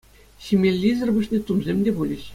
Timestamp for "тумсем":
1.51-1.77